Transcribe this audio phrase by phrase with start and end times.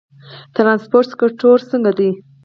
[0.03, 0.03] د
[0.55, 2.09] ترانسپورت سکتور څنګه دی؟